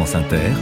France 0.00 0.14
Inter, 0.14 0.54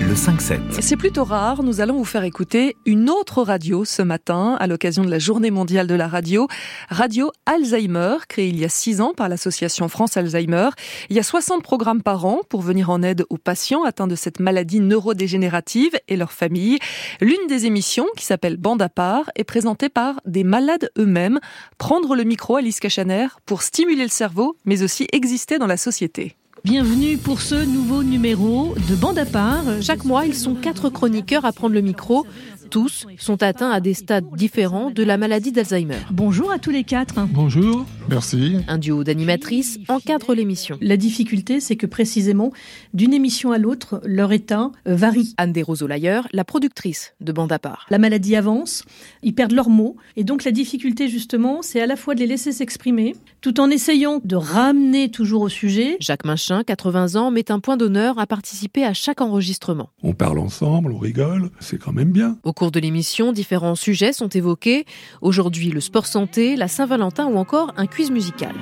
le 0.00 0.12
5-7. 0.12 0.58
C'est 0.80 0.96
plutôt 0.96 1.22
rare, 1.22 1.62
nous 1.62 1.80
allons 1.80 1.94
vous 1.94 2.04
faire 2.04 2.24
écouter 2.24 2.76
une 2.84 3.08
autre 3.08 3.44
radio 3.44 3.84
ce 3.84 4.02
matin 4.02 4.56
à 4.58 4.66
l'occasion 4.66 5.04
de 5.04 5.08
la 5.08 5.20
journée 5.20 5.52
mondiale 5.52 5.86
de 5.86 5.94
la 5.94 6.08
radio, 6.08 6.48
Radio 6.90 7.30
Alzheimer, 7.46 8.16
créée 8.28 8.48
il 8.48 8.58
y 8.58 8.64
a 8.64 8.68
six 8.68 9.00
ans 9.00 9.12
par 9.16 9.28
l'association 9.28 9.88
France 9.88 10.16
Alzheimer. 10.16 10.70
Il 11.10 11.16
y 11.16 11.20
a 11.20 11.22
60 11.22 11.62
programmes 11.62 12.02
par 12.02 12.24
an 12.26 12.40
pour 12.48 12.60
venir 12.60 12.90
en 12.90 13.04
aide 13.04 13.24
aux 13.30 13.38
patients 13.38 13.84
atteints 13.84 14.08
de 14.08 14.16
cette 14.16 14.40
maladie 14.40 14.80
neurodégénérative 14.80 15.92
et 16.08 16.16
leurs 16.16 16.32
familles. 16.32 16.80
L'une 17.20 17.46
des 17.48 17.66
émissions, 17.66 18.06
qui 18.16 18.24
s'appelle 18.24 18.56
Bande 18.56 18.82
à 18.82 18.88
part, 18.88 19.30
est 19.36 19.44
présentée 19.44 19.90
par 19.90 20.20
des 20.26 20.42
malades 20.42 20.90
eux-mêmes. 20.98 21.38
Prendre 21.78 22.16
le 22.16 22.24
micro, 22.24 22.56
Alice 22.56 22.80
Cachaner, 22.80 23.28
pour 23.46 23.62
stimuler 23.62 24.02
le 24.02 24.08
cerveau, 24.08 24.56
mais 24.64 24.82
aussi 24.82 25.06
exister 25.12 25.60
dans 25.60 25.68
la 25.68 25.76
société. 25.76 26.34
Bienvenue 26.64 27.18
pour 27.18 27.42
ce 27.42 27.56
nouveau 27.56 28.02
numéro 28.02 28.74
de 28.88 28.94
Bande 28.94 29.18
à 29.18 29.26
part. 29.26 29.82
Chaque 29.82 30.02
mois, 30.06 30.24
ils 30.24 30.34
sont 30.34 30.54
quatre 30.54 30.88
chroniqueurs 30.88 31.44
à 31.44 31.52
prendre 31.52 31.74
le 31.74 31.82
micro. 31.82 32.24
Tous 32.70 33.06
sont 33.18 33.42
atteints 33.42 33.70
à 33.70 33.80
des 33.80 33.94
stades 33.94 34.24
différents 34.34 34.90
de 34.90 35.02
la 35.02 35.18
maladie 35.18 35.52
d'Alzheimer. 35.52 35.98
Bonjour 36.10 36.50
à 36.50 36.58
tous 36.58 36.70
les 36.70 36.82
quatre. 36.82 37.14
Bonjour, 37.28 37.84
merci. 38.08 38.56
Un 38.66 38.78
duo 38.78 39.04
d'animatrices 39.04 39.78
encadre 39.88 40.34
l'émission. 40.34 40.78
La 40.80 40.96
difficulté, 40.96 41.60
c'est 41.60 41.76
que 41.76 41.86
précisément, 41.86 42.50
d'une 42.94 43.12
émission 43.12 43.52
à 43.52 43.58
l'autre, 43.58 44.00
leur 44.04 44.32
état 44.32 44.72
euh, 44.88 44.96
varie. 44.96 45.34
Anne 45.36 45.52
Desroseaux-Layer, 45.52 46.22
la 46.32 46.44
productrice 46.44 47.14
de 47.20 47.30
Bande 47.30 47.52
à 47.52 47.58
part. 47.58 47.86
La 47.90 47.98
maladie 47.98 48.34
avance, 48.34 48.84
ils 49.22 49.34
perdent 49.34 49.52
leurs 49.52 49.70
mots, 49.70 49.96
et 50.16 50.24
donc 50.24 50.44
la 50.44 50.50
difficulté, 50.50 51.08
justement, 51.08 51.60
c'est 51.62 51.80
à 51.80 51.86
la 51.86 51.96
fois 51.96 52.14
de 52.14 52.20
les 52.20 52.26
laisser 52.26 52.50
s'exprimer, 52.50 53.14
tout 53.40 53.60
en 53.60 53.70
essayant 53.70 54.20
de 54.24 54.36
ramener 54.36 55.10
toujours 55.10 55.42
au 55.42 55.48
sujet. 55.48 55.96
Jacques 56.00 56.24
Machin, 56.54 56.62
80 56.62 57.16
ans, 57.16 57.30
met 57.32 57.50
un 57.50 57.58
point 57.58 57.76
d'honneur 57.76 58.18
à 58.18 58.26
participer 58.26 58.84
à 58.84 58.94
chaque 58.94 59.20
enregistrement. 59.20 59.90
On 60.02 60.12
parle 60.12 60.38
ensemble, 60.38 60.92
on 60.92 60.98
rigole, 60.98 61.50
c'est 61.58 61.78
quand 61.78 61.92
même 61.92 62.12
bien. 62.12 62.36
Au 62.44 62.52
cours 62.52 62.70
de 62.70 62.78
l'émission, 62.78 63.32
différents 63.32 63.74
sujets 63.74 64.12
sont 64.12 64.28
évoqués. 64.28 64.84
Aujourd'hui, 65.20 65.70
le 65.70 65.80
sport 65.80 66.06
santé, 66.06 66.54
la 66.54 66.68
Saint-Valentin 66.68 67.26
ou 67.26 67.36
encore 67.38 67.72
un 67.76 67.86
quiz 67.86 68.10
musical. 68.12 68.54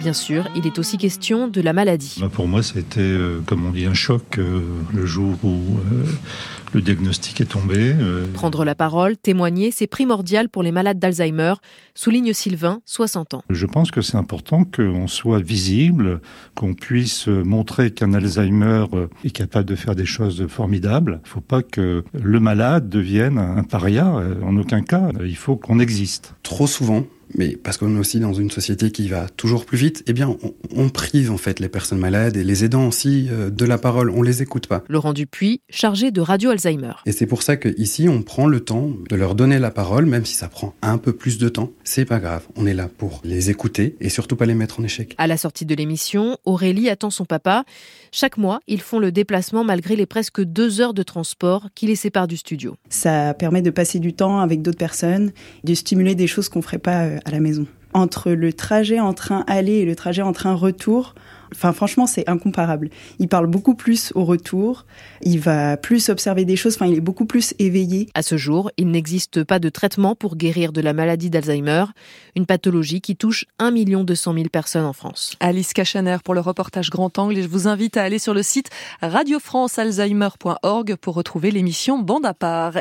Bien 0.00 0.12
sûr, 0.14 0.48
il 0.56 0.66
est 0.66 0.78
aussi 0.78 0.96
question 0.96 1.46
de 1.46 1.60
la 1.60 1.74
maladie. 1.74 2.16
Bah, 2.20 2.30
pour 2.32 2.48
moi, 2.48 2.62
ça 2.62 2.76
a 2.76 2.80
été, 2.80 3.00
euh, 3.02 3.40
comme 3.44 3.66
on 3.66 3.70
dit, 3.70 3.84
un 3.84 3.92
choc 3.92 4.38
euh, 4.38 4.62
le 4.94 5.04
jour 5.04 5.34
où 5.44 5.50
euh, 5.50 6.04
le 6.72 6.80
diagnostic 6.80 7.38
est 7.42 7.44
tombé. 7.44 7.92
euh. 8.00 8.24
Prendre 8.32 8.64
la 8.64 8.74
parole, 8.74 9.18
témoigner, 9.18 9.70
c'est 9.70 9.86
primordial 9.86 10.48
pour 10.48 10.62
les 10.62 10.72
malades 10.72 10.98
d'Alzheimer, 10.98 11.52
souligne 11.94 12.32
Sylvain, 12.32 12.80
60 12.86 13.34
ans. 13.34 13.42
Je 13.50 13.66
pense 13.66 13.90
que 13.90 14.00
c'est 14.00 14.16
important 14.16 14.64
qu'on 14.64 15.06
soit 15.06 15.40
visible, 15.40 16.22
qu'on 16.54 16.72
puisse 16.72 17.26
montrer 17.26 17.90
qu'un 17.90 18.14
Alzheimer 18.14 18.86
est 19.24 19.30
capable 19.30 19.66
de 19.68 19.76
faire 19.76 19.94
des 19.94 20.06
choses 20.06 20.46
formidables. 20.48 21.20
Il 21.24 21.28
ne 21.28 21.32
faut 21.34 21.40
pas 21.42 21.62
que 21.62 22.04
le 22.14 22.40
malade 22.40 22.88
devienne 22.88 23.36
un 23.36 23.64
paria, 23.64 24.06
en 24.42 24.56
aucun 24.56 24.80
cas. 24.80 25.10
Il 25.22 25.36
faut 25.36 25.56
qu'on 25.56 25.78
existe. 25.78 26.34
trop 26.42 26.66
souvent, 26.66 27.04
mais 27.34 27.56
parce 27.56 27.76
qu'on 27.76 27.94
est 27.96 27.98
aussi 27.98 28.20
dans 28.20 28.32
une 28.32 28.50
société 28.50 28.90
qui 28.90 29.08
va 29.08 29.28
toujours 29.28 29.64
plus 29.64 29.78
vite, 29.78 30.02
eh 30.06 30.12
bien, 30.12 30.28
on, 30.28 30.54
on 30.74 30.88
prive 30.88 31.30
en 31.30 31.36
fait 31.36 31.60
les 31.60 31.68
personnes 31.68 31.98
malades 31.98 32.36
et 32.36 32.44
les 32.44 32.64
aidants 32.64 32.88
aussi 32.88 33.28
euh, 33.30 33.50
de 33.50 33.64
la 33.64 33.78
parole. 33.78 34.10
On 34.10 34.22
les 34.22 34.42
écoute 34.42 34.66
pas. 34.66 34.82
Laurent 34.88 35.12
Dupuis, 35.12 35.60
chargé 35.68 36.10
de 36.10 36.20
Radio 36.20 36.50
Alzheimer. 36.50 36.92
Et 37.06 37.12
c'est 37.12 37.26
pour 37.26 37.42
ça 37.42 37.56
que 37.56 37.68
ici, 37.78 38.08
on 38.08 38.22
prend 38.22 38.46
le 38.46 38.60
temps 38.60 38.90
de 39.08 39.16
leur 39.16 39.34
donner 39.34 39.58
la 39.58 39.70
parole, 39.70 40.06
même 40.06 40.24
si 40.24 40.34
ça 40.34 40.48
prend 40.48 40.74
un 40.82 40.98
peu 40.98 41.12
plus 41.12 41.38
de 41.38 41.48
temps. 41.48 41.70
C'est 41.84 42.04
pas 42.04 42.18
grave. 42.18 42.46
On 42.56 42.66
est 42.66 42.74
là 42.74 42.88
pour 42.88 43.20
les 43.24 43.50
écouter 43.50 43.96
et 44.00 44.08
surtout 44.08 44.36
pas 44.36 44.46
les 44.46 44.54
mettre 44.54 44.80
en 44.80 44.84
échec. 44.84 45.14
À 45.18 45.26
la 45.26 45.36
sortie 45.36 45.64
de 45.64 45.74
l'émission, 45.74 46.36
Aurélie 46.44 46.88
attend 46.88 47.10
son 47.10 47.24
papa. 47.24 47.64
Chaque 48.12 48.36
mois, 48.38 48.60
ils 48.66 48.80
font 48.80 48.98
le 48.98 49.12
déplacement 49.12 49.64
malgré 49.64 49.94
les 49.96 50.06
presque 50.06 50.42
deux 50.42 50.80
heures 50.80 50.94
de 50.94 51.02
transport 51.02 51.68
qui 51.74 51.86
les 51.86 51.96
séparent 51.96 52.28
du 52.28 52.36
studio. 52.36 52.76
Ça 52.88 53.34
permet 53.34 53.62
de 53.62 53.70
passer 53.70 54.00
du 54.00 54.12
temps 54.12 54.40
avec 54.40 54.62
d'autres 54.62 54.78
personnes, 54.78 55.32
de 55.64 55.74
stimuler 55.74 56.14
des 56.14 56.26
choses 56.26 56.48
qu'on 56.48 56.62
ferait 56.62 56.78
pas 56.78 57.04
euh, 57.04 57.18
à 57.24 57.30
la 57.30 57.40
maison. 57.40 57.66
Entre 57.92 58.30
le 58.30 58.52
trajet 58.52 59.00
en 59.00 59.12
train 59.14 59.44
aller 59.48 59.78
et 59.78 59.84
le 59.84 59.96
trajet 59.96 60.22
en 60.22 60.32
train 60.32 60.54
retour, 60.54 61.14
enfin 61.52 61.72
franchement 61.72 62.06
c'est 62.06 62.28
incomparable. 62.28 62.88
Il 63.18 63.26
parle 63.26 63.48
beaucoup 63.48 63.74
plus 63.74 64.12
au 64.14 64.24
retour, 64.24 64.86
il 65.22 65.40
va 65.40 65.76
plus 65.76 66.08
observer 66.08 66.44
des 66.44 66.54
choses, 66.54 66.76
enfin 66.76 66.86
il 66.86 66.94
est 66.98 67.00
beaucoup 67.00 67.24
plus 67.24 67.52
éveillé. 67.58 68.08
À 68.14 68.22
ce 68.22 68.36
jour, 68.36 68.70
il 68.76 68.92
n'existe 68.92 69.42
pas 69.42 69.58
de 69.58 69.68
traitement 69.68 70.14
pour 70.14 70.36
guérir 70.36 70.72
de 70.72 70.80
la 70.80 70.92
maladie 70.92 71.30
d'Alzheimer, 71.30 71.86
une 72.36 72.46
pathologie 72.46 73.00
qui 73.00 73.16
touche 73.16 73.46
1 73.58 73.72
200 73.72 74.34
000 74.34 74.46
personnes 74.52 74.84
en 74.84 74.92
France. 74.92 75.34
Alice 75.40 75.72
Cachaner 75.72 76.18
pour 76.24 76.34
le 76.34 76.40
reportage 76.40 76.90
Grand 76.90 77.18
Angle 77.18 77.38
et 77.38 77.42
je 77.42 77.48
vous 77.48 77.66
invite 77.66 77.96
à 77.96 78.04
aller 78.04 78.20
sur 78.20 78.34
le 78.34 78.44
site 78.44 78.70
radiofrancealzheimer.org 79.02 80.94
pour 80.94 81.14
retrouver 81.14 81.50
l'émission 81.50 81.98
Bande 81.98 82.26
à 82.26 82.34
part. 82.34 82.74